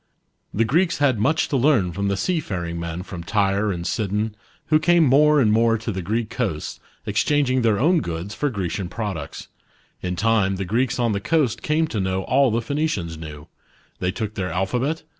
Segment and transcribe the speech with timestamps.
[0.51, 4.35] The Greeks had much to learn from the seafaring men from Tyre and Sidon,
[4.69, 8.49] who came more and more to the Greek coasts, exchang ing their own goods for
[8.49, 9.49] Grecian products.
[10.01, 13.45] In 1 time the Greeks on the coast came to know all the Phoenicians knew:
[13.99, 15.03] they took their alphabet